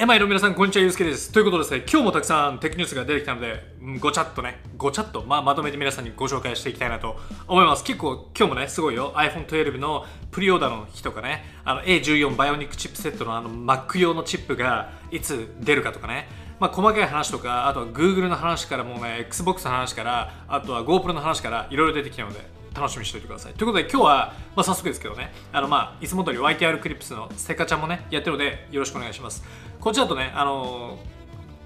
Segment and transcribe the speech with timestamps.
[0.00, 1.32] えまいの皆さん、こんにちは、ゆうすけです。
[1.32, 7.82] ということでですね、今日もたくさんテクニュースが出てきたので、ごちゃっとね、ごちゃっと、まあ、まとめて皆さんにご紹介していきたいなと思います。
[7.82, 9.12] 結構、今日もね、すごいよ。
[9.16, 16.28] iPhone 12のプリオーダーの日とかね、あの A14 バイオニックチップセットのあの Mac 用のチップがいつ出るかとかね、
[16.60, 22.38] まあ、細かい話とか、あとは Google の話からもうね、Xbox の話から、あとは GoPro の話から、いろいろ出てきたので、
[22.78, 23.54] 楽しみにしておいてください。
[23.54, 29.42] ということで今日は、まあ、早速ですけどね、あのまあいつも通り YTR クリップスのセカちゃんもね、やってるのでよろしくお願いします。
[29.80, 31.18] こっちだとね、あのー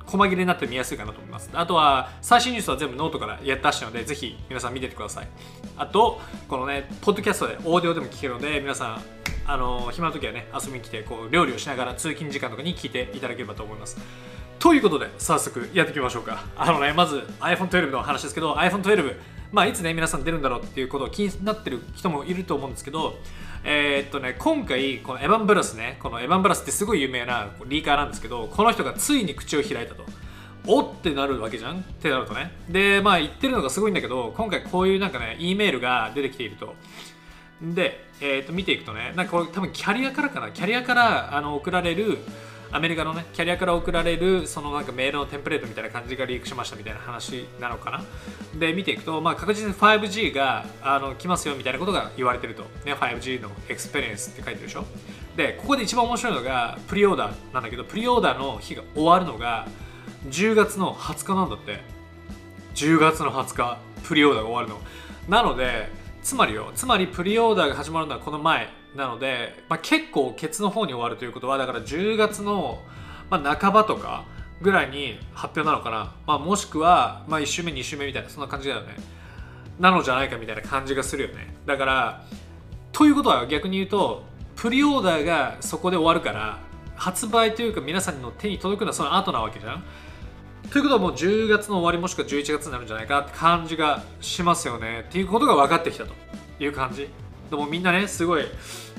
[0.04, 1.48] 細切れになって見やすいかなと思います。
[1.54, 5.28] あとは最新ニュースは全部ノートからやったしたので、ぜひ皆さん見ててください。
[5.76, 9.02] あと、このね、ポッドキャストでオーディオでも聞けるので、皆さん、
[9.46, 13.96] あの暇な時はね、遊びに来て、こう料理をしながら通勤時間とかに聞いていただければと思います。
[14.58, 16.44] ということで、早速やっていきましょうか。
[16.56, 19.16] あのね、まず iPhone12 の話ですけど、iPhone12、
[19.52, 23.18] まあ、いつね、皆さん出るんだろうっていうことを気になってる人もいると思うんですけど、
[23.64, 30.04] えーっとね、今回、このエヴァン・ブラスね、このエヴァン・ブラスってすごい有名なリーカーなんですけど、この人がついに口を開いたと。
[30.66, 31.80] おってなるわけじゃん？
[31.80, 32.52] ってなるとね。
[32.68, 36.74] で、まあ言ってるのがすごいんだけど、今回こういうなんかね、E メールが出てきていると。
[37.60, 42.18] で、えー、と見ていくとね、なんかこれ多分キャリアからかな、キャリアからあの送られる、
[42.72, 48.02] アメリカのね、キャリアから送られるそのなんかメールのテンプレートみたいな感じがリークしましたみたいな話なのかな。
[48.58, 52.62] で、見ていくと、まあ、確実に 5G があの来ますよみたいなことが言われてると。
[52.86, 54.86] ね、5G の experience って書いてるでしょ。
[55.36, 59.68] で、ここで一番面白いのがプリオーダーなんだけど、プリオーダーの日が終わるのが
[60.30, 61.80] 10月の20日なんだって。
[62.74, 64.80] 10月の20日、プリオーダーが終わるの。
[65.28, 65.90] なので、
[66.22, 72.80] つまりよ、つまりプリオーダーが始まるのはこの前なので、まあ、結構ケツの方に終わるということは、だから10月の、
[73.28, 74.24] まあ、半ばとか
[74.60, 76.14] ぐらいに発表なのかな。
[76.26, 78.96] まあ、もしくは、まあ、1週目、2週目みたいな、そんな感じだよね。
[79.80, 81.54] なのじゃないかみたいな感じがするよね。
[81.66, 82.22] だから、
[82.92, 84.22] ということは逆に言うと、
[84.54, 86.60] プリオーダーがそこで終わるから、
[86.94, 89.84] 発売というか皆さんの手に届くのはその後なわけじゃん。
[90.72, 95.04] ということはもう10月の終わりもしくは11月になるんじゃないかって感じがしますよね。
[95.06, 96.14] っていうことが分かってきたと
[96.58, 97.10] いう感じ。
[97.50, 98.44] でもみんなねすごい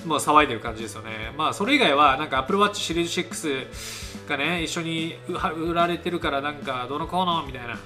[0.05, 1.33] もう騒いでる感じですよね。
[1.35, 5.15] まあそれ以外はなんか Apple Watch シリーズ6がね一緒に
[5.57, 7.79] 売られてるからなんかどのコーナーみたいな。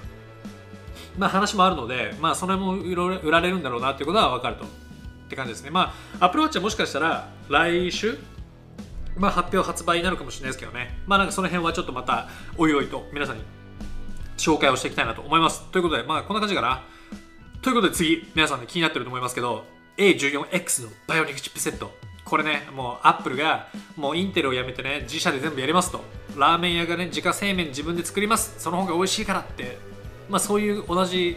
[1.16, 4.68] まあ話もあるのでまあそれもいろ売られるんだろうなっていうことは分かるとっ
[5.30, 5.70] て感じですね。
[5.70, 8.18] まあ Apple Watch はもしかしたら来週
[9.16, 10.98] まあ発表発売になるかもしれないですけどね。
[11.06, 13.42] まあなんかその辺はちょっとまたおいおいと皆さんに
[14.38, 15.64] 紹介をしていきたいなと思います。
[15.70, 16.82] ということで、まあこんな感じかな。
[17.60, 19.64] ということで次、皆さんね気になってると思いますけど、
[19.98, 21.92] A14X のバイオニックチップセット。
[22.24, 26.02] これね、もうアップルがもうインテルをやめてね、自社で全部やりますと。
[26.36, 28.54] ラーメン屋がね、自家製麺自分で作ります。
[28.58, 29.78] その方が美味しいからって、
[30.28, 31.36] まあそういう同じ、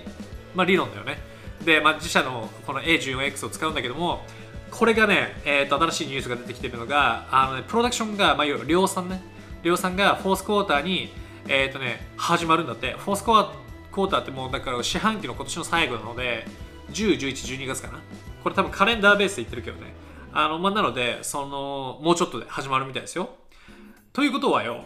[0.53, 1.17] まあ、理論だよね。
[1.65, 4.25] で、まあ自社のこの A14X を使うんだけども、
[4.69, 9.21] これがね、えー、と新しいニュースが出てきてるのが、あのね、プロダクションが、まあ、要は量産ね、
[9.63, 11.11] 量産がフォースクォーターに
[11.47, 12.93] えっ、とね、始まるんだって。
[12.93, 13.53] フォースコア
[13.91, 16.45] クォーターってもうだから四半期の今年の最後なので、
[16.91, 17.99] 10、11、12月かな。
[18.43, 19.93] これ多分カレンダーベースで言ってるけどね。
[20.33, 23.29] あの、まあ、なので、その、もうちょっとで始まるみたいですよ。
[24.13, 24.85] ということはよ、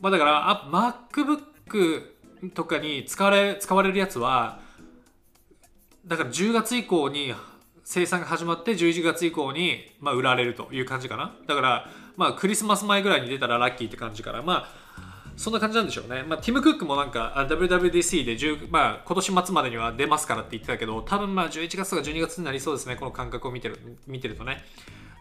[0.00, 0.68] まあだから、あ
[1.12, 4.60] MacBook とかに使われ、使われるやつは、
[6.06, 7.34] だから10月以降に
[7.84, 11.34] 生産が始まって11月以降に、まあ、売られるという感じかな。
[11.46, 14.68] だから、まあ、クリスマス前ぐらいに出たらラッキーって感じから、まあ、
[15.40, 16.22] そんな感じなんでしょうね。
[16.22, 24.62] まあ、ティム・クックもなんか WWDC で10、まあ、今年末までには出ますからって言ってたけど、多分まあ11月とか12月になりそうですね、この感覚を見てる見てるとね。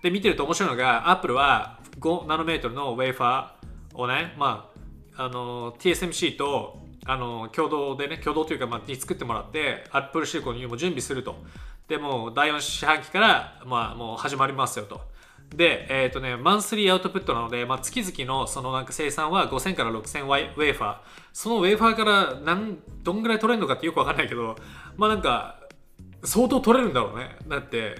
[0.03, 4.69] で、見てると面白いのが、Apple は5ナノメートルのウェーファーをね、ま
[5.15, 11.37] あ、あの TSMC とあの共同でね、共同というか、まあ、に作ってもらって、Apple シリコンにも準備すると。
[11.87, 14.99] で、も第4四半期から、まあ、もう始まりますよと。
[15.55, 20.97] で、えっ、とね、マンスリーアウトプットなので、まあ、月々のそのなんか生産は5000から6000ワイウェーファー。
[21.33, 24.55] そのウェーファーからなんどんぐらい取れるのかってよくわかんないけど、
[24.97, 25.59] まあなんか、
[26.23, 27.37] 相当取れるんだろうね。
[27.47, 27.95] だって、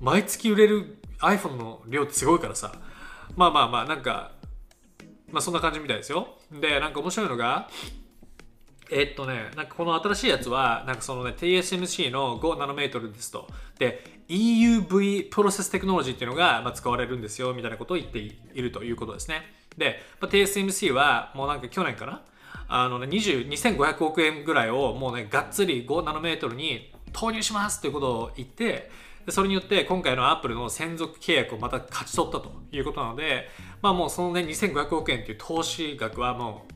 [0.00, 2.72] 毎月売れる iPhone の量ってすごいからさ。
[3.36, 4.32] まあまあまあ、なんか、
[5.30, 6.38] まあそんな感じみたいですよ。
[6.52, 7.68] で、なんか面白いのが、
[8.90, 13.48] えっとね、なんかこの新しいやつは、なんかそのね、TSMC の5ナノメートルですと。
[13.78, 19.42] で、EUV プロセステクノロジーっていうのが、ま、使われるんですよ、みたいなことを言っているということですね。
[19.76, 22.22] で、まあ、TSMC はもうなんか去年かな
[22.68, 28.90] あのね、2500億円ぐらいをもうね、がっつり5ナノメートルに投入しますということを言って、
[29.24, 33.48] でそれによって今回のアップルの専属契約をまた勝ち取ったということなので、
[33.82, 36.66] まあもうそのね、2500億円っていう投資額はも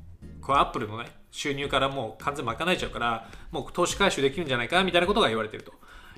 [0.43, 5.73] う、これアップルのね、収入からもう完全賄えちゃうから、もう投資回収できるんじゃないかみたいなことが言われてると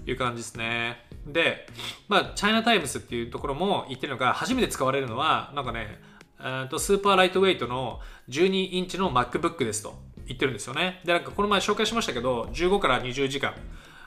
[0.06, 1.04] いう感じですね。
[1.26, 1.66] で、
[2.08, 6.00] まあ、チャイナタイムスっていうところも言ってるのが、初めて使われるのは、なんかね、
[6.70, 9.94] とスーパーライトウェイトの12インチの MacBook ですと
[10.26, 11.00] 言ってるんですよね。
[11.04, 13.54] で、なんかこの前紹介しましたけど、15から20時間、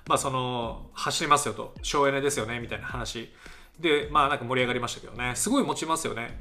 [0.07, 3.33] まあその、走りますよと、省エネですよね、みたいな話。
[3.79, 6.37] で、まあなんか盛り上がりましたけどね、すごい持ちますよね。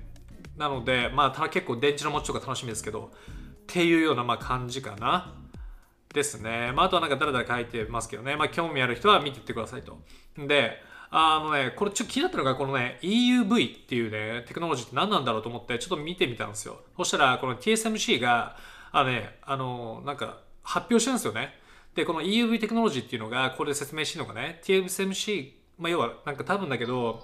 [0.57, 5.33] なので、まあた結構電池の持ちとか楽しみですけど、っていうようなまあ感じかな。
[6.15, 6.73] ですね。
[6.75, 9.99] まああとはなんかだらだら書いてますけどね、まあ興味ある人は見ていってくださいと。
[10.39, 10.81] で、
[11.11, 16.81] あのね、これちょっと気になったのが、このね、EUV っていうね、テクノロジーって何なんだろうと思って、ちょっと見てみたんですよ。
[16.97, 18.57] そしたら、この TSMC が、
[18.93, 21.55] あのね、あの、なんか、発表してるんですよね。
[21.95, 27.21] で、この EUV テクノロジーっていうのが、これで説明してるのがね、TSMC、まあ、要は、なんか多分だけど、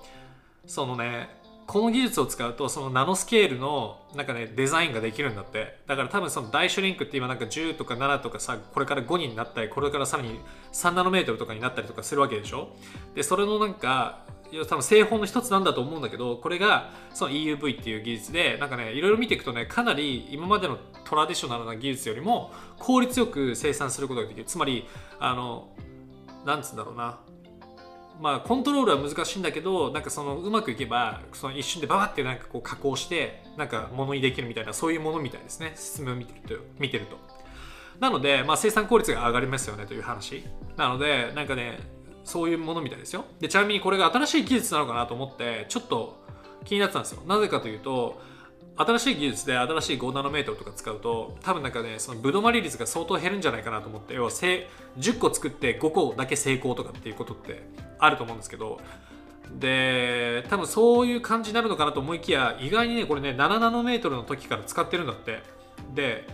[0.66, 1.39] そのね、
[1.70, 5.76] この技術を使うと、そのナノスケールの、なんかね、デザインができるんだって。
[5.86, 10.40] だから多分その大シュリンクって今なんか10とか7とかさ、これから5になったり、これからさらに
[10.72, 12.70] 3ナノメートルとかになったりとかするわけでしょ？
[13.14, 14.24] で、それのなんか、
[14.68, 24.88] 多分製法の一つなんだと思うんだけどこれがその EUV っていう技術でなんかねいろいろ見ていくとねかなり今までのトラディショナルな技術よりも効率よく生産することができるつまり
[25.20, 25.68] あの
[26.44, 27.20] なんつうんだろうな
[28.20, 35.72] まあコントロールは難しいんだけどなんかそのうまくいけばその一瞬でババってなんかこう加工してなんか物にできるみたいなそういうものみたいですね。
[35.74, 37.16] 説明を見てると見てると。
[37.98, 40.44] なので、まあ、生産効率が上がりますよねという話。
[40.76, 41.78] なのでなんかね
[42.24, 43.24] そういうものみたいですよ。
[43.40, 46.20] でちなみにこれが新しい技術なのかなと思ってちょっと
[46.64, 47.22] 気になってたんですよ。
[47.26, 48.20] なぜかというと
[48.80, 57.62] 新しい技術で新しい5ナノメートルとか使うと多分なんかねそのブドマリ率が相当減るんじゃないかなと思って要は10個作って5個だけ成功とかっていうことって
[57.98, 58.80] あると思うんですけど
[59.58, 65.42] で多分そういう感じになるのかなと思いきや意外にねこれね7ナノメートルの時から使ってるんだって。
[65.94, 66.26] で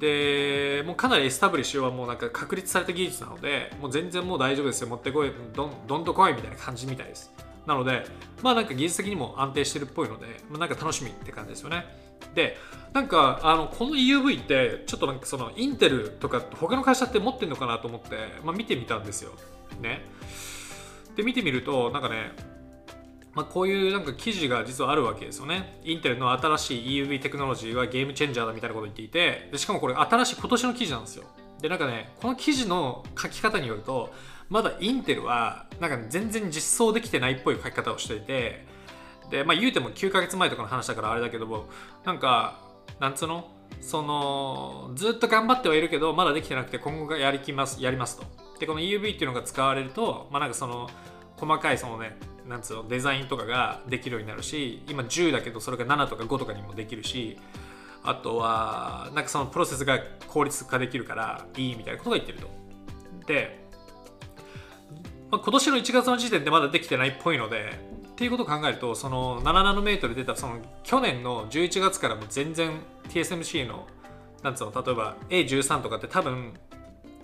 [0.00, 4.88] でもうかなりエスタブリッシュはもうなんか確立された技術なのでもう全然もう大丈夫ですよ。
[4.88, 5.32] 持ってこい。
[5.54, 7.30] どんどんと来いみたいな感じみたいです。
[7.66, 8.04] なので
[8.42, 11.84] まあなんか技術的にも安定してるっぽいので、まあ、なんか楽しみって感じですよね
[12.34, 12.56] で
[12.92, 19.32] なんかあのこの EUV ってちょっとなんかそのインテルとか他の会社って持ってるのかなと思って、まあ、見てみたんですよ
[19.80, 20.02] ね
[21.16, 22.32] で見てみるとなんかね
[23.34, 25.78] まあ、こういうなんか記事が実はあるわけですよね。
[25.84, 31.24] インテルの新しい EUV テクノロジーはゲームチェンジャーだみたいなことを言っていて、でしかもこれ新しい今年の記事なんですよ。
[31.60, 34.12] で、なんかね、この記事の書き方によると、
[34.50, 38.66] まだインテルはなんか全然実装できてないっぽい書き方をしていて、
[39.30, 41.66] で、まあ言うても9ヶ月前とかの話だからあれだけども、
[42.04, 42.58] なんか、
[42.98, 43.48] なんつうの？
[43.80, 48.24] その、ずっと頑張ってはいるけど、まだできてなくて今後がやりきます、やりますと。
[48.58, 50.90] で、この EUV っていうのが使われると、まあなんかその、
[51.36, 52.18] 細かいそのね、
[52.48, 52.88] なんつうの？
[52.88, 57.38] デザインとかができるようになるし今10だけどそれが7とか5とかにもできるし
[58.02, 62.48] あとはなんかそのプロセスが効率化できるからいいみたいなことが言ってると。
[63.26, 63.59] で、
[65.30, 67.78] まあ、今年の1月の時点でまだできてないっぽいので
[68.08, 73.86] っていうことを考えるとその7ナノメートル出たその去年の11月からも全然 TSMC の
[74.42, 76.54] なんつうの例えば A13 とかって多分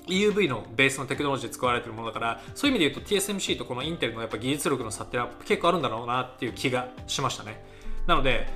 [0.06, 7.62] EUV のベースのテクノロジー使われてるものだからそういう意味で言うと TSMC とこのインテルのやっぱ技術力の差っては結構あるんだろうなっていう気がしましたね。
[8.06, 8.46] なので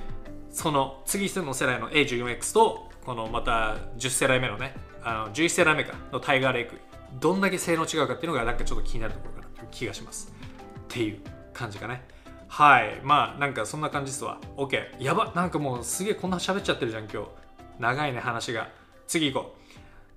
[0.49, 6.79] その次の世代の A14X とこのまた10世代目のねあの11世代目かのタイガーレイク
[7.19, 9.40] どんだけ性能違うかっていうのがなんかちょっと気になるところか
[9.71, 10.33] 気がします。
[10.79, 11.19] っていう
[11.53, 12.03] 感じかね。
[12.47, 12.99] はい。
[13.03, 14.39] まあなんかそんな感じですわ。
[14.57, 17.29] OK やばなんかもうすげえこんな喋っちゃってるじゃん今日。
[17.79, 18.69] 長いね話が。
[19.07, 19.61] 次行こう。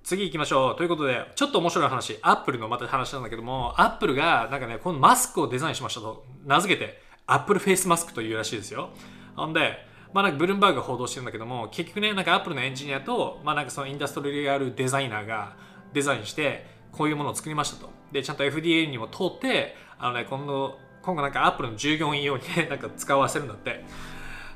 [0.03, 0.75] 次行きましょう。
[0.75, 8.89] ということで、ちょっと面白い話、アップルのまた話なんだけども、アップルがなんかね、このマスクをデザインしましたと名付けて、アップルフェイスマスクというらしいですよ。
[9.35, 9.79] ほんで、
[10.13, 15.55] まあなんかブルームバーグが報道してるんだけども、結局ね、なんかアップルのエンジニアと、まあなんかそのインダストリアルデザイナーが
[15.93, 17.89] デザインして、こういうものを作りましたと。
[18.11, 23.83] で、ちゃんと FDA にも通って、あのね、今度、今後なんかアップルの従業員用にね、なんか使わせるんだって。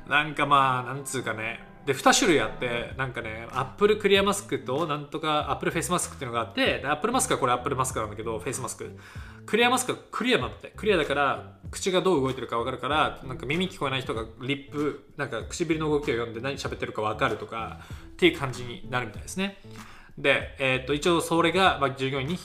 [0.08, 8.96] なんかまあ、なんつうかね、で2種類あってなんかねアップルクリアマスクとなんとかアップルフェイスマスクっていうのがあってアップルマスクはこれアップルマスクなんだけどフェイスマスク
[9.46, 17.80] クリアマスクはクリアなんだってクリアだから口がどう動いてるか分かるからなんか耳聞こえない人が lip なんか唇の動きを読んで何喋ってるか分かるとか
[18.12, 19.56] っていう感じになるみたいですね
[20.18, 22.38] で、えー、っと一応それが、ま、従業員に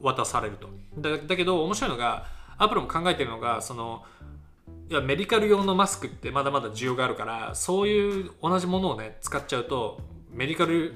[0.00, 0.68] 渡されると。
[0.98, 4.04] だだけど面白いのがアップルも考えてるのがその
[4.90, 10.94] いやメディカル用のマスクってまだまだ需要があるからそういう同じものをね使っちゃうとメディカル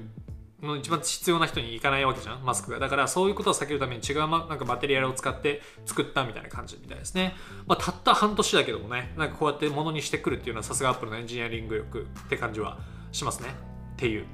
[0.61, 2.79] の一番必要な人に行かないわけじゃんマスクが。
[2.79, 7.35] だからそういうことを避けるために違う、ま、なんかバテリアルを使って作ったみたいな感じみたいですね、
[7.67, 12.79] まあ、たった半年だけどもねなんかこうやってものにしてくるっていうのはさすがアップルのエンジニアリング力って感じは
[13.11, 13.49] しますね。
[13.93, 14.25] っていう。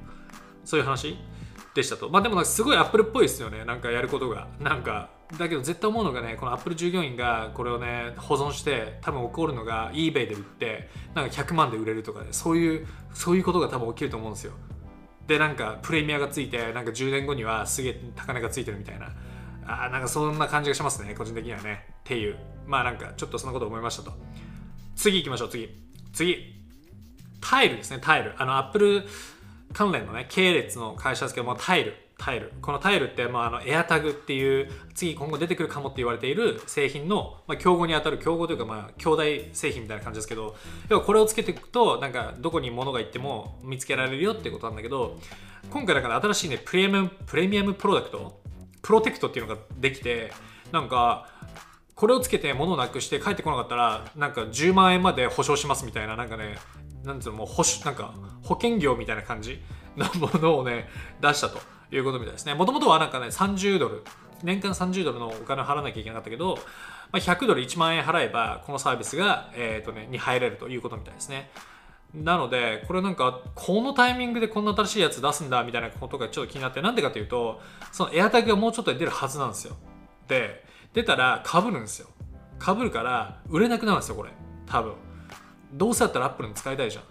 [0.64, 1.18] そういう話。
[1.74, 2.08] でしたと。
[2.08, 3.64] まあでもなんかすごいアップルっぽいですよね。
[3.64, 4.48] なんかやることが。
[4.58, 14.52] なんかだけど絶対思うのがねこのアップル従業員がこれをね保存して多分起こるのが eBay で売ってなんか100万で売れるとかねそういうそういうことが多分起きると思うんですよ。
[15.26, 19.12] でなんかプレミアがついてなんか10年後にはすげえ高値がついてるみたいな。
[19.66, 21.84] あーなんかそんな感じがしますね個人的にはね。
[22.00, 22.36] っていう。
[22.66, 24.12] まあなんかちょっとそんなこと思いましたと。
[24.96, 25.68] 次行きましょう次。
[26.12, 26.56] 次。
[27.40, 28.34] タイルですねタイル。
[28.36, 29.04] あのアップル
[29.72, 32.52] 関連のね系列の会社ですけどもタイルタイル。
[32.60, 39.22] このタイルって、まあ、あのエアタグっていう次今後出てくるかもって言われている製品の、まあ、競合に当たる競合というか、まあ、兄弟
[39.54, 40.54] 製品みたいな感じですけど
[40.90, 45.18] 要はこれをつけていくとなんかどこに物が行っても見つけられるよってことなんだけど
[45.70, 48.38] 今回だから新しいねプレミアムプレミアムプロダクト
[48.82, 50.30] プロテクトっていうのができて
[50.72, 51.28] なんか
[52.00, 56.56] これをつけて物をなくして帰ってこなかったらなんか10万円まで保証しますみたいななんかね
[57.04, 59.60] なんつうのもう保なんか保険業みたいな感じ
[59.98, 60.88] のものをね
[61.20, 61.60] 出したと
[61.94, 62.54] いうことみたいですね。
[62.54, 64.02] もともとはなんかね30ドル
[64.42, 66.54] 年間30ドルのお金を払わなきゃいけなかったけど、
[67.12, 71.50] まあ、100ドル1万円払えばこのサービスが、えーとね、に入れるということみたいですね。
[72.14, 77.60] なのでこれなんかこのタイミングでこんな新しいやつ出すんだみたいなことがちょっと気になってなんでかというと
[77.92, 79.76] そのエアタグがもうちょっとで出るはずなんですよ。
[80.26, 82.08] で出たらかぶるんですよ
[82.58, 84.30] かぶるから売れなくなるんですよこれ
[84.66, 84.94] 多分
[85.72, 87.04] どうせだったらアップルに使いたいじゃん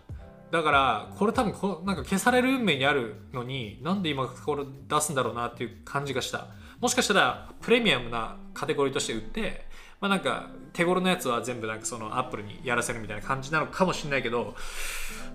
[0.51, 6.47] だからこれ多分こなんか消される運命にあるのになんで今これ出すんだろうなっていう感じがした
[6.79, 9.65] もしかしたらプレミアムなカテゴリーとして売って
[10.01, 14.55] まあなんか手頃なやつは全部なんかそのアップルにやらせるみたいな感じなのかもしれないけど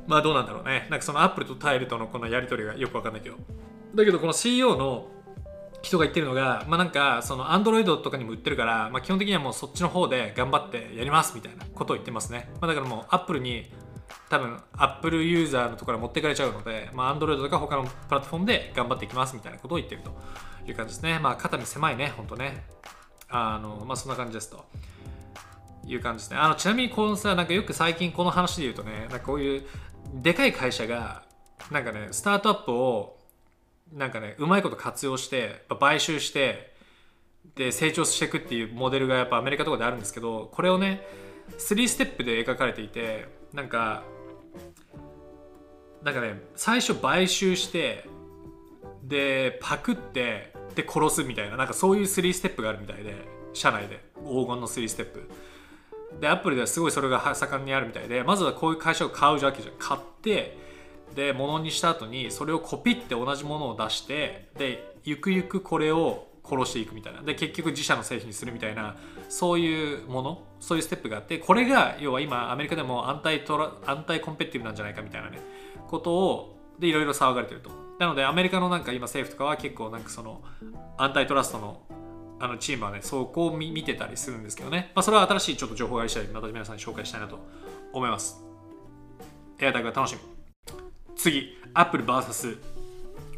[0.07, 3.37] まあどうなんだろうねなんかそのアップルとタイルとのこのやり取りがよくわかんないけど
[3.95, 5.09] だけどこの CEO の
[5.85, 13.71] 人が言ってるのが、まあ、なんかその Android とかにも売ってるから、まあ、基本的にはもうそっちの方で頑張ってやりますみたいなことを言ってますね、まあ、だからもう Apple に
[14.31, 20.12] 多分 Apple ユーザーのところから持ってかれちゃうので、まあ、Android とか他のプラットフォームで頑張っていきますみたいなことを言ってると
[20.67, 21.19] いう感じですね。
[21.19, 22.64] まあ肩身狭いね本当ね。
[23.29, 24.64] あのまあそんな感じですと。
[25.87, 26.38] いう感じですね。
[26.38, 29.64] あのちなみにこのさなんかよく最近この話で言うとねなんかこういう
[30.14, 31.23] でかい会社が
[31.71, 33.19] なんかねスタートアップを
[33.95, 36.75] なんかねうまいこと活用して買収して
[37.55, 41.07] で成長していくっていうモデルがやっぱアメリカとかであるんですけどこれをね
[41.59, 44.03] 3ステップで描かれていてなんか
[46.03, 48.05] なんかね最初買収して
[49.05, 53.15] でパクってで殺すみたいななんかそういう3ステップがあるみたいで
[53.53, 54.15] 社内で。
[54.25, 55.31] 黄金の3ステップ。
[56.21, 60.57] でアップルではすごいそれが盛んにあるみたいでまずはこういう会社を買うわけじゃん買って
[61.14, 67.23] で物にした後にそれをコピって同じものを出してでゆくゆくこれを殺していくみたいな。
[67.23, 68.97] で結局自社の製品にするみたいな
[69.28, 75.38] そういうものそういうステップがあってこれが要は今アメリカでもアンタイトラアンタイコンペティブなんじゃないかみたいなね
[75.88, 80.42] ことをでいろいろ騒がれてるとなのでアメリカのなんか今政府とかは結構なんかその
[80.99, 81.83] アンタイトラストの
[82.40, 87.38] あのチームはねそこを見見てたりするんですけどね、まあ、それは新しいちょっと情報があり次第また皆さんに紹介したいなと
[87.92, 88.44] 思います。
[89.61, 90.34] エアタグが楽しみ。
[91.16, 92.59] 次、アップル VS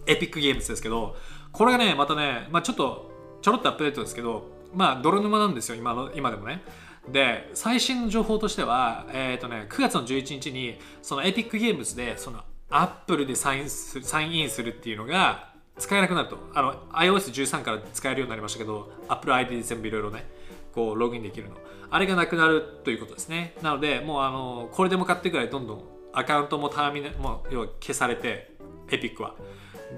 [0.06, 1.16] エピックゲームズですけど、
[1.52, 3.10] これがね、またね、まあ、ちょっと
[3.42, 6.62] ちょろっとアップデートですけど、まあ、泥沼なんですよ、今の今でもね。
[7.08, 12.40] で、最新の情報としては、えっ、ー、とね、9月の11日に、そのエピックゲームズで、その
[12.70, 16.38] アップルでサインすサインインするっていうのが使えなくなると。
[16.54, 20.26] あの、iOS13 から使えるようになりましたけど、Apple ID で全部いろいろね、
[20.74, 21.56] こう、ログインできるの。
[21.88, 23.54] あれがなくなるということですね。
[23.62, 28.50] なので、もう、あの、これでも買ってくらいどんどんアカウントもターミナもう要は消されて
[28.90, 29.34] エピックは。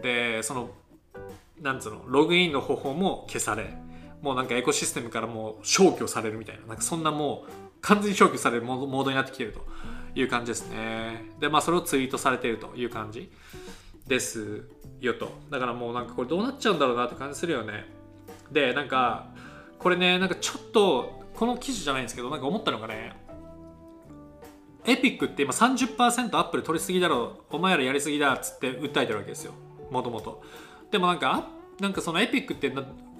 [0.02, 0.70] でその
[1.62, 3.72] なんつうのログインの方法も消され
[4.20, 6.66] もうなんかエコシステムからもう消去されるみたいな。
[6.66, 9.64] なんかそんなもう完全に消去されるモードになってきてると
[10.16, 11.24] いう感じですね。
[11.38, 13.30] でまあそれをツイートされているという感じ
[14.08, 14.68] です
[15.00, 15.30] よと。
[15.50, 17.86] だからもうなんかこれどうなっちゃうんだろうなって感じするよね。
[18.50, 19.28] でなんか
[19.78, 23.27] これねなんかちょっとこの記事じゃないんですけどなんか思ったのがね
[24.88, 29.52] エピックって今30%アップル取りすぎだろお前らやりすぎだっつって訴えてるわけですよ。
[29.90, 30.42] もともと
[30.90, 32.72] でもなんかなんかそのエピックって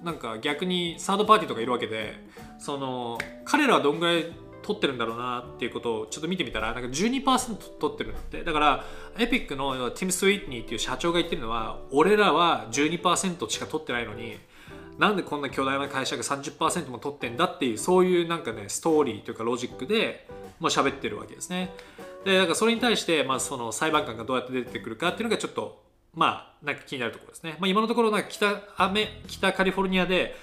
[0.03, 2.15] なんか逆にサードパーティーとかいるわけで
[2.57, 4.25] その彼らはどんぐらい
[4.61, 8.43] 取ってるんだろうなっていうことをちょっと見てみたらなんか12%取ってるんだって。
[8.43, 8.85] だから
[9.17, 14.37] エピックのティム・スウィートニーっていう社長が言ってるのは俺らは12%しか取ってないのに
[14.99, 20.27] なんでこんな巨大な会社が30%も取ってんだっていうそういうなんかねストーリーというかロジックで
[20.59, 21.71] もう喋ってるわけですね。
[22.25, 25.81] でだからそれに対して、まあ、その裁判官がどうやって出てくるかっていうのがちょっと
[26.13, 27.55] まあなんか気になるところですね。
[27.59, 30.35] まあ、今のところなんか北アメ北カリフォルニアで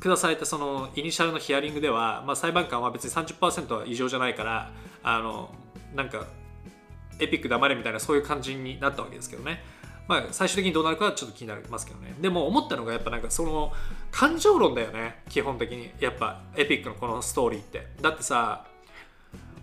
[0.00, 4.70] 下されたその initial のヒアリングでは、まあ、裁判官は別に30%は異常じゃないから
[5.02, 5.54] あの
[5.94, 6.26] なんか
[7.18, 9.62] エピック黙れみたいなそういう感じになったわけですけどね。
[10.10, 12.16] まあ、最終的にどうなるかはちょっと気になりますけどね。
[12.20, 13.72] でも思ったのがやっぱなんかその
[14.10, 15.22] 感情論だよね。
[15.28, 15.88] 基本的に。
[16.00, 17.86] やっぱエピックのこのストーリーって。
[18.00, 18.66] だってさ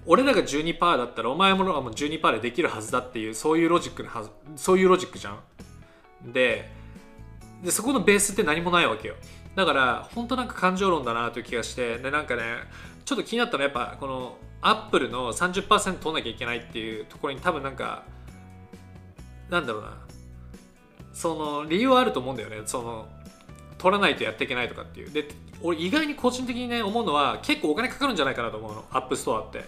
[0.06, 6.32] 俺らが12%だったらお前ものがもう12%でできるはずだっていうそういうロジックのはずそういうロジックじゃん。
[6.32, 6.72] で
[7.62, 9.16] でそこのベースって何もないわけよ。
[9.54, 12.44] だから本当なんか感情論だなという気がしてでなんかね
[13.04, 18.04] ちょっと気になったのはやっぱこのアップルの30%取らなきゃいけないっていうところに多分なんか
[19.50, 20.07] なんだろうな。
[21.18, 22.58] その理由はあると思うんだよね。
[22.66, 23.08] その
[23.80, 25.12] 取らないとやっていけないとかっていう。
[25.12, 25.28] で
[25.64, 28.86] 俺意外に個人的にね思うのは結構お金かかるんじゃないかなと思うの。
[28.92, 29.66] アップストアって。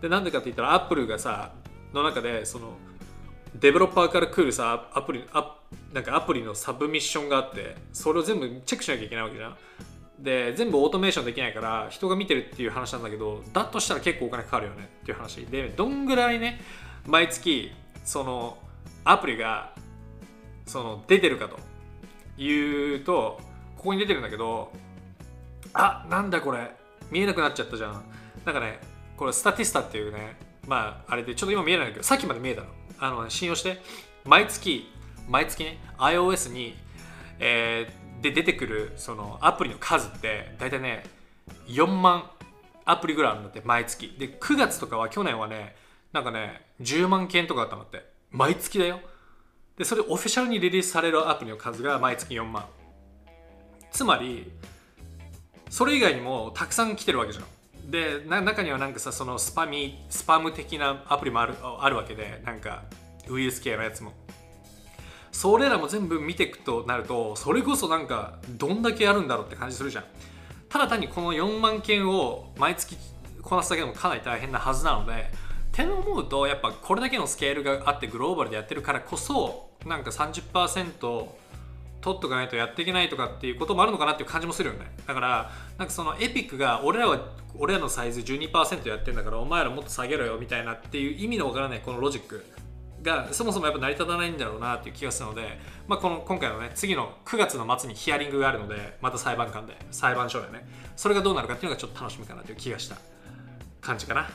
[0.00, 1.52] でなんでかって言ったらアップルがさ
[1.92, 2.78] の中でその
[3.54, 5.54] デベロッパーから来るさアプリア
[5.92, 9.56] なんかアプリの submission があってそれを全部チェックしなきゃいけないわけじゃん。
[10.18, 15.44] で全部オートメーションできないから人が見てるっていう話なんだけどだとしたら結構お金かかるよねっていう話。
[15.44, 16.62] でどんぐらいね
[17.06, 17.70] 毎月
[18.02, 18.56] その
[19.04, 19.74] アプリが
[20.66, 21.58] その出てるかと
[22.40, 23.40] いうと
[23.76, 24.72] ここに出てるんだけど
[25.72, 26.70] あなんだこれ。
[27.10, 28.04] 見えなくなっちゃったじゃん。
[28.44, 28.80] なんかね
[29.16, 32.66] これスタティスタっていうねまああれでちょっと今見えないんだけどさっきまで見えたの。
[32.98, 33.80] あの信用して。
[34.24, 34.92] 毎月
[35.28, 36.76] 毎月ね iOS に、
[37.38, 41.04] えー、で出てくるそのアプリの数って大体ね
[41.68, 42.28] 4万
[42.84, 44.16] アプリぐらいあるんだって毎月。
[44.18, 45.76] で9月とかは去年はね
[46.12, 48.04] なんかね10万件とかあったんだって。
[48.32, 49.00] 毎月だよ。
[49.76, 52.64] でそれオフィシャルにリリースされるアプリの数が毎月4万。
[53.90, 54.50] つまり
[55.70, 57.90] それ以外にもたくさん来てるわけじゃん。
[57.90, 62.84] で中にはなんかさそのスパミスパム的なアプリもあるあるわけでなんか
[63.28, 64.12] ウイルス系のやつも。
[65.30, 70.04] それらも全部見ていくとなるとそれこそなんかどんだけあるんだろうって感じするじゃん。
[70.70, 72.96] ただ単にこの4万件を毎月
[73.42, 75.14] こなすだけでもかなり大変なはずなのでっ
[75.72, 81.26] て思うとやっぱこれだけのスケールがあってグローバルでやってるからこそなんか30%
[82.00, 84.86] 取っとかないとやっていけないとかっていうこともあるのかなっていう感じもするよね。
[85.06, 87.18] だからなんかそのエピックが俺らは
[87.58, 92.44] 俺らのサイズ12%やってんだからお前らもっと下げろよみたいなっていう意味のわからないこのロジック
[93.02, 102.96] がそもそもやっぱ成り立たないんだろうなっていう気がするので、まあ、この今回のね次の9月の末にヒアリングがあるのでまた裁判官で裁判所でねそれがどうなるかっていうのがちょっと楽しみかなという気がした
[103.80, 104.28] 感じかな。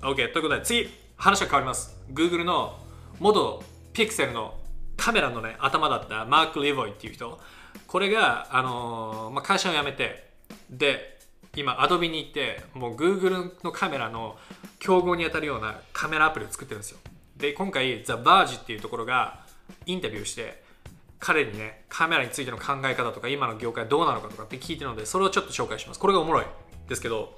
[0.00, 1.96] OK ということで次話が変わります。
[2.12, 2.78] Google の
[3.20, 3.62] 元
[3.92, 4.54] ピクセルの
[4.96, 7.40] カメラのね頭だったマーク・リボイっていう人。
[7.86, 10.30] これが、あのー、まあ、会社を辞めて
[10.70, 11.18] で
[11.56, 14.36] 今アドビに行ってもう Google のカメラの
[14.78, 16.98] 競合に当たるようなカメラアプリを作ってるんですよ。
[17.36, 19.44] で今回 The Verge っていうところが
[19.86, 20.62] インタビューして
[21.18, 26.00] 彼にねカメラについての考え方とか今の業界どうなのかとかって聞いてるのでそれをちょっと紹介します。
[26.00, 26.44] これがおもろい。
[26.88, 27.36] ですけど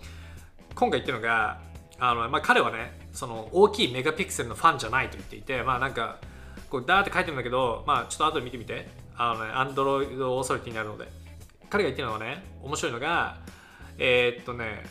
[0.74, 1.60] 今回言ってるのが
[1.98, 6.18] あの、まあ、彼はねその大きいメガピクセルのファンじゃないと言っていてまあなんか
[6.70, 9.07] こうダーって書いてるんだけどまあちょっと後で見てみて。
[9.18, 11.09] あのね Android オーソリティになるので。
[11.68, 13.38] 彼が言ってるのはね面白いのが
[13.98, 14.85] えー、っとね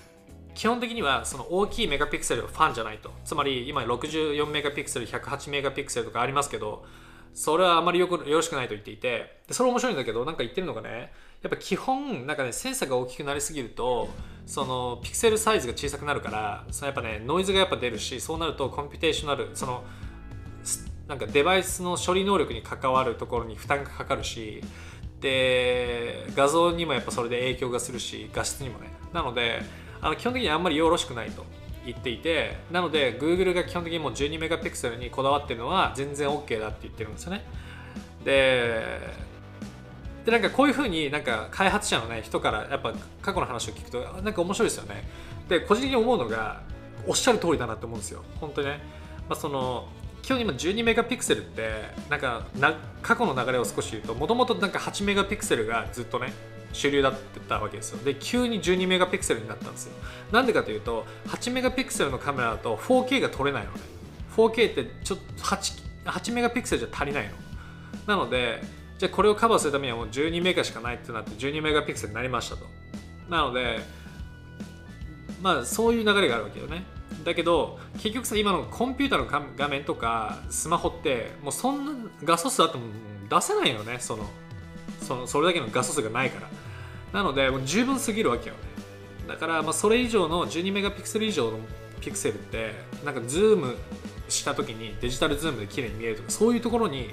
[0.53, 3.11] 基本的にはその大きいメガピクセルはファンじゃないと。
[3.23, 6.85] つまり今64メガピクセル108メガピクセルとかありますけど
[7.33, 9.41] それはあまりよくよろしくないと言っていて。
[9.47, 14.09] でそれ面白いんだけどなんか言ってるのがねやっぱ基本なんかねセンサーが大きくなりすぎると
[14.45, 19.83] そのピクセルサイズが小さくなるからそのやっぱねノイズがやっぱ出るしそうなるとコンピュテーショナルその
[21.07, 24.63] なんかデバイスの処理能力に関わるところに負担がかかるし
[25.21, 28.91] で画像にもやっぱそれで影響がするし画質にもね。
[29.13, 29.61] なので
[30.01, 31.45] あの基本的にあんまりよろしくないと
[31.85, 37.45] 言っていてなので Google が基本的にもう12メガピクセルにこだわってるのは全然 OK だって言ってるんですよね。
[38.23, 39.25] で
[40.25, 45.07] でなんかこういうふうになんか開発者の、ね、人からやっぱ過去の話を聞くとなんか面白いですよね。
[45.47, 46.61] で個人的に思うのが
[47.07, 48.23] おっしゃる通りだなって思うんですよ。
[48.41, 48.79] 本当にね、
[49.29, 49.87] まあ、その
[50.25, 51.69] 基本今12メガピクセルって
[52.09, 56.33] なんかな過去の流れを少し言うともともと8メガピクセルがずっとね
[56.73, 57.13] 主流だっ
[57.47, 58.03] たわけですよ。
[58.03, 59.93] で急に12メガピクセルになったんですよ。
[60.31, 63.81] なんでかというと8メガピクセルのカメラだと 4K が撮れないのね。
[64.35, 67.31] 4K ってちょっと 8, 8メガピクセルじゃ足りないの。
[68.07, 68.63] なので
[68.97, 72.65] じゃあこれをカバーするためにはもう12メガしかないってなって12メガピクセルになりましたと。
[73.29, 73.79] なので
[75.43, 76.94] まあそういう流れがあるわけよね。
[77.25, 82.83] だけど結局さ今のコンピューターの画面とかスマホってもうそんな画素数あっても
[83.29, 84.29] 出せないよねその
[85.01, 86.49] そのそれだけの画素数がないから。
[87.15, 88.59] なのでもう十分すぎるわけよね。
[89.25, 91.59] だからまあそれ以上の12メガピクセル以上の
[92.01, 92.73] ピクセルって
[93.05, 93.77] なんかズーム
[94.27, 97.09] した時にデジタルズームで綺麗に見えるとかそういうところに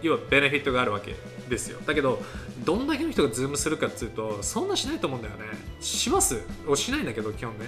[0.00, 1.14] 要はベネフィットがあるわけ
[1.50, 1.80] ですよ。
[1.86, 2.22] だけど
[2.64, 5.44] どんだけの人がズームするかっつうとそんなしないと思うんだよね。
[5.80, 6.40] します
[6.74, 7.66] しないんだけど基本ね。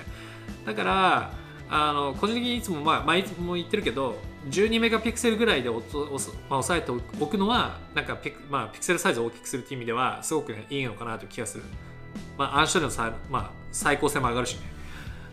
[0.66, 1.32] だから
[1.68, 4.16] あの個人的にいつも、まあ、まあ、いつも言ってるけど
[4.50, 6.18] 12メガピクセルぐらいでおとおまあ、
[6.62, 11.64] 抑えておくのはなんかピク,、まあ、ピクセルサイズを大きくするっていう意味ではすごく、ね、いいのかなという気がする、
[12.38, 14.76] まあ、暗視のさ、まあ、最高性も上がるしね。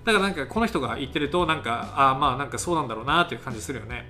[0.06, 4.06] だからなんかこの人が言ってるとなんかあまあなんかそうなんだろうなという感じするよね。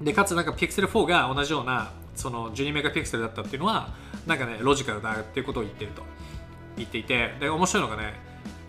[0.00, 3.94] でかつなんかピクセル4が同じようなその12メガピクセルだったっていうのは
[4.26, 6.02] なんかねロジカルだっていうことを言ってると。
[6.76, 7.34] 言っていて。
[7.40, 8.14] で面白いのがね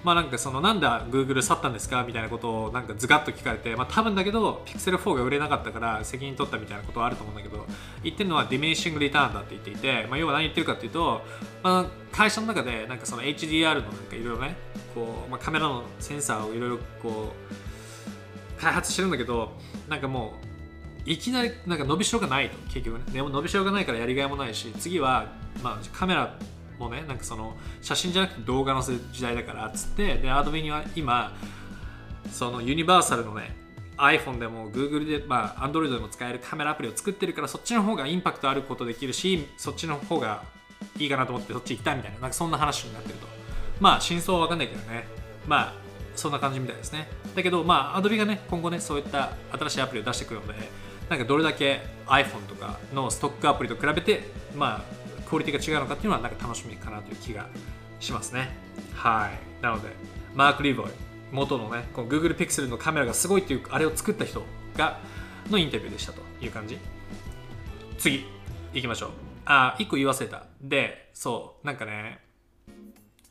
[0.03, 7.65] まあなんかそのなんだ Google 去ったんですかみたいなことをなんかズガッと聞かれて、まあ多分だけど Pixel 4が売れなかったから責任取ったみたいなことはあると思うんだけど
[8.03, 11.21] 言ってるのはディミニッシングリターンだって言っていて、まあ要は何言ってるかっていうと、
[11.63, 14.55] まあ会社の中でなんかその HDR のなんかいろいろね、
[14.95, 17.33] こう、まあカメラのセンサーをいろいろこ
[18.57, 19.51] う開発してるんだけど、
[19.87, 20.33] なんかも
[21.05, 23.21] ういきなりなんか伸びしろがないと結局ね。
[23.21, 25.27] 伸びしろがないからやりがいもないし次は
[25.63, 26.35] まあカメラ
[26.79, 31.35] もうねなんかその写真じゃなくて動画載せる時代だからっつってでアドビには今
[32.31, 33.55] そのユニバーサルのね
[33.97, 40.43] iPhone でも Google で、まあ、Android でも使えるカメラアプリを作ってるからそっちの方がインパクトあることできるしそっちの方が
[40.97, 43.27] いいかなと思ってそっち行きたいみたいななんかそんな話になってると。
[43.79, 45.05] まあ真相は分かんないけどね。
[45.47, 45.73] まあ
[46.15, 47.07] そんな感じみたいですね。
[47.35, 50.53] だけどまあ Adobe がね今後ねそういった新しいアプリを出してくるので
[51.09, 54.23] なんかどれだけ iPhone とかのストックアプリと比べて
[54.55, 54.98] まあ
[55.29, 57.47] クオリティが違うのかっていうのはなんか楽しみかなという気が
[57.99, 58.49] しますね。
[58.95, 59.63] はい。
[59.63, 59.89] なので
[60.33, 60.91] マーク・リーボイ
[61.31, 64.43] 元のねこの Google Pixel のカメラがすごいっていうあれを作った人
[64.75, 64.99] が
[65.49, 66.77] のインタビューでしたという感じ。
[67.97, 68.25] 次
[68.73, 69.09] 行きましょう。
[69.45, 70.45] あ1個言い忘れた。
[70.61, 72.19] でそうなんかね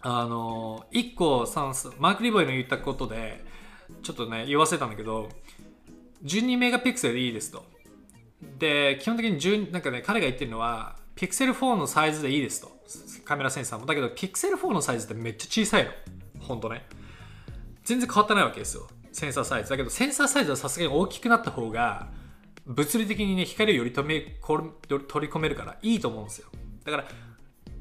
[0.00, 1.46] あの1個
[1.98, 3.44] マーク・リーボイの言ったことで
[4.02, 5.28] ちょっとね言わせたんだけど
[6.24, 7.64] 12メガピクセルでいいですと。
[8.58, 12.70] で基本的に10なんかね彼が言ってるのは Pixel 4のサイズでいいですと。
[13.24, 13.86] カメラセンサーも。
[13.86, 15.90] だけど Pixel 4のサイズってめっちゃ小さいの。
[16.38, 16.86] ほんとね。
[17.82, 18.86] 全然変わってないわけですよ。
[19.12, 19.70] センサーサイズ。
[19.70, 22.08] だけどセンサーサイズはさすがに大きくなった方が
[22.66, 26.48] 物理的にね、光をより止め取り込めるからいいと思うんですよ。
[26.84, 27.04] だから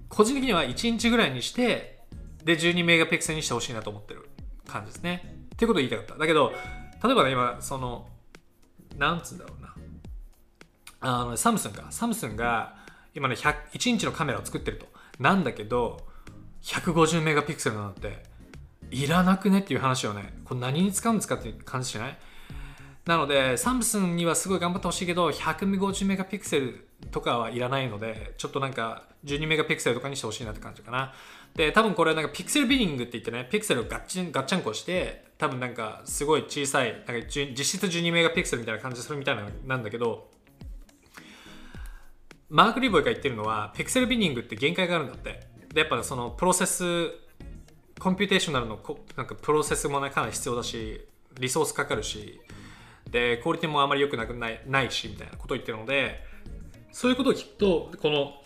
[0.10, 2.00] 個人的には1インチぐらいにして
[2.44, 4.28] で12メガピクセルにしてほしいなと思ってる
[4.68, 5.36] 感じですね。
[5.54, 6.16] っていうことを言いたかった。
[6.16, 6.52] だけど
[7.04, 8.08] 例えばね、今その
[8.98, 9.76] なんつうんだろうな。
[11.00, 11.86] あのサムスンか。
[11.92, 12.77] サムスンが
[13.18, 14.86] 今ね1 1インチのカメラを作ってると。
[15.20, 16.06] なんだけど
[16.62, 18.24] 150メガピクセルなんて
[18.92, 22.18] いらなくねっていう話をねこれ何に使うんですかって感じしない？
[23.06, 31.14] なのでサムスンにはすごい頑張ってほしいけど150メガピクセルとかはいらないのでちょっとなんか12メガピクセルとかにしてほしいなって感じかな。
[31.56, 40.30] で多分これなんか pixel binning って言ってねピクセルをガッチンガッチャンコして多分なんかすごい小さいなんか実質12メガピクセルみたいな感じするみたいななんだけど
[42.50, 45.48] マーク・リボイが言ってるのは pixel binning って限界があるんだって。
[45.74, 47.12] でやっぱそのプロセス
[48.00, 48.80] computational の
[49.16, 51.06] なんかプロセスもねかなり必要だし
[51.40, 52.40] リソースかかるし
[53.10, 56.24] でクオリティもあまり良くなくないないしみたいなことを言ってるので
[56.92, 58.42] そういうことを聞くとこの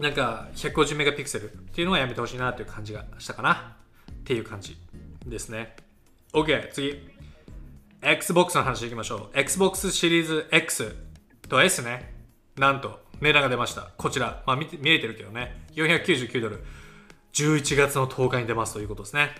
[0.00, 3.76] なんか150メガピクセルっていうのはやめてほしいなという感じがしたかな。
[4.10, 4.78] っていう感じ
[5.26, 5.76] ですね。
[6.32, 7.08] OK 次。
[8.02, 9.38] Xbox の話いきましょう。
[9.38, 10.96] Xbox シリーズ X
[11.48, 12.14] と S ね。
[12.56, 13.09] なんと。
[13.20, 13.88] 値段が出ました。
[13.96, 16.64] こちら、まあ見見えてるけどね、499ドル。
[17.32, 19.30] 11月の10日に出ますということですね。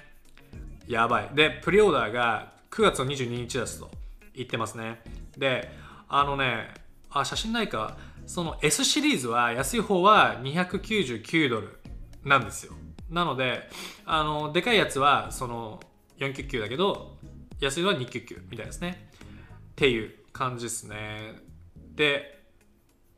[0.86, 1.30] やばい。
[1.34, 3.90] で、プリオーダーが9月の22日ですと
[4.34, 5.02] 言ってますね。
[5.36, 5.70] で、
[6.08, 6.74] あのね、
[7.10, 7.96] あ、写真ないか。
[8.26, 11.80] その S シリーズは安い方は299ドル
[12.24, 12.74] なんですよ。
[13.08, 13.68] なので、
[14.06, 15.80] あの、でかいやつはその
[16.18, 17.16] 499だけど、
[17.58, 19.08] 安いのは299みたいですね。
[19.72, 21.34] っていう感じですね。
[21.94, 22.39] で、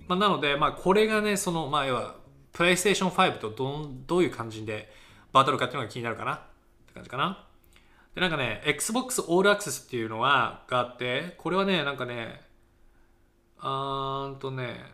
[0.09, 2.17] まあ、なので、まあ、これがね、その、まあ、要は、
[2.53, 4.93] プレイステーション5とどどういう感じで
[5.33, 6.35] バトルかっていうのが気になるかな？
[6.35, 6.39] っ
[6.87, 7.47] て感じかな？
[8.15, 12.43] で、なんかね、Xbox All Access っていうのは、があって、これはね、なんかね、
[13.59, 14.85] あーんとね、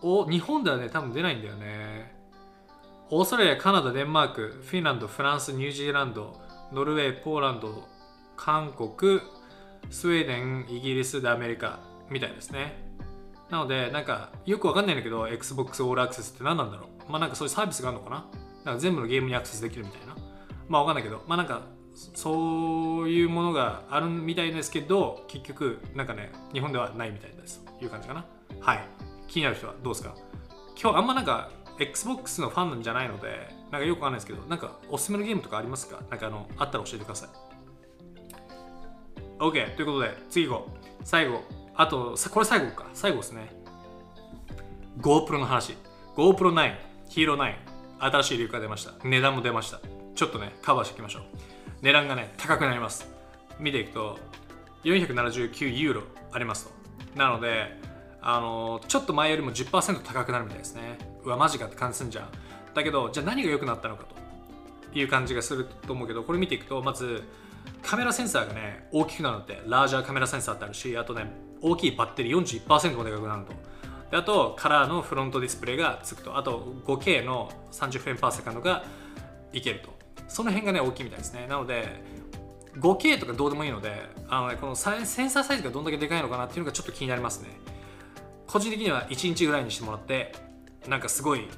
[0.00, 2.14] お、日本ではね、多分出ないんだよね。
[3.10, 6.40] オーストラリア、カナダ、デンマーク、フィンランド、フランス、ニュージーランド、
[6.72, 7.88] ノルウェー、ポーランド、
[8.36, 9.20] 韓国、
[9.90, 12.93] スウェーデン、イギリスでアメリカみたいですね。
[13.50, 17.10] なので、なんか、よくわかんないんだけど、Xbox All Access って何なんだろう。
[17.10, 18.26] まあなんかそういうサービスがあるのかな
[18.64, 20.16] なんか全部のゲームにアクセスできるみたいな。
[20.68, 21.62] まあわかんないけど、まあなんか、
[21.94, 28.24] そういうものがあるみたいですけど、結局、なんかね、日本ではないみたいですいう感じかな。
[28.60, 28.84] はい。
[29.28, 30.14] 気になる人はどうですか？
[30.80, 36.00] 今日あんまなんか、Xbox のファンなんじゃないので、なんかよくわかんないですけど、なんかおすすめのゲームとかありますか？
[36.08, 37.28] なんかあの、あったら教えてください。
[39.38, 40.78] OK、ということで、次行こう。
[41.04, 41.42] 最後、
[41.76, 42.86] あと、これ最後か。
[42.94, 43.52] 最後ですね。
[45.00, 45.76] GoPro の話。
[46.16, 46.76] GoPro9、
[47.10, 47.54] Hero9、
[47.98, 48.92] 新しい理由が出ました。
[49.02, 49.80] 値段も出ました。
[50.14, 51.22] ちょっとね、カバーしていきましょう。
[51.82, 53.08] 値段がね、高くなります。
[53.58, 54.18] 見ていくと、
[54.84, 56.02] 479ユーロ。
[56.34, 56.72] ありますと
[57.16, 57.78] なので
[58.20, 62.28] あのちょっと前よりも10%高くなるみたいですねうわマジかって感じすんじゃん
[62.74, 64.04] だけどじゃあ何が良くなったのか
[64.92, 67.22] という感じがすると思うけどこれ見ていくとまず
[67.82, 71.30] カメラセンサーがね大きくなるのって larger camera sensor ってあるしあとね
[71.64, 73.52] 大きいバッテリー41%もでかくなると。
[74.10, 76.36] であとカラーのフロントディスプレイがつくと。
[76.36, 78.84] あと 5K の30 frame per second が
[79.52, 79.94] いけると。
[80.28, 81.46] その辺がね大きいみたいですね。
[81.48, 82.02] なので
[82.78, 83.92] 5K とかどうでもいいので
[84.28, 87.48] あの、ね、このセンサーサイズがどんだけでかいのかなっていうのがちょっと気になりますね。
[88.46, 90.32] 個人的には1インチぐらいにしてもらって
[90.86, 91.48] なんかすごい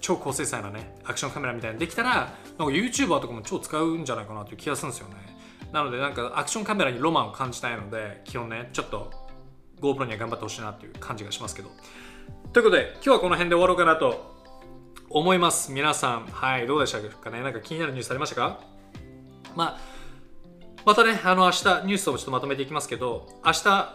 [0.00, 5.14] 超高精細なねアクションカメラみたいにできたらなんか YouTuber とかも超使うんじゃないかなという気がするんですよね。
[5.72, 9.10] なのでなんかアクションカメラにロマンを感じたいので基本ねちょっと
[9.82, 11.70] GoPro には頑張ってほしいなっていう感じがしますけど。
[12.52, 14.32] ということで今日はこの辺で終わろうかなと
[15.10, 15.72] 思います。
[15.72, 17.42] 皆さんはいどうでしたかね？
[17.42, 18.60] なんか気になるニュースありましたか？
[19.56, 19.80] まあ
[20.84, 23.94] またねあの明日ニュースをちょっとまとめていきますけど明日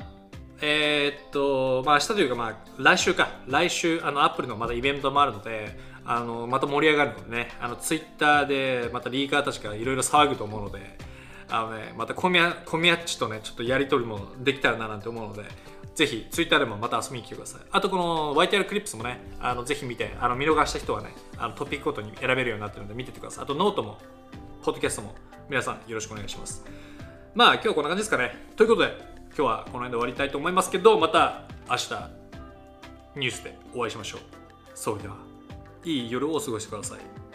[0.62, 3.30] えー、っとまあ明日というかまあ来週か。
[3.48, 7.52] 来週あのアップルのまたイベントもあるのであのまた盛り上がるのでね。
[7.60, 10.98] あのツイッターでまたリーカーたちがいろいろ騒ぐと思うので
[11.50, 15.44] あのねまたコミャコミャッチとねちょっとやり取りもできたらななんて思うので
[15.98, 17.62] ぜひツイッターでもまた遊びに来てください。
[17.72, 23.44] あとこの YTR クリップスもね、あのぜひ見て、あの見逃した人はね、あのトピックごとに選べるようになってるので見ててください。
[23.46, 23.98] あとノートも、
[24.62, 25.16] ポッドキャストも
[25.50, 26.64] 皆さんよろしくお願いします。
[27.34, 28.32] まあ今日はこんな感じですかね。
[28.56, 28.96] ということで、
[29.30, 31.94] 今日はこの辺で終わりたいと思いますけど、また明日
[33.16, 34.22] ニュースでお会いしましょう。
[34.76, 35.16] それでは、
[35.84, 37.27] いい夜をお過ごしてください。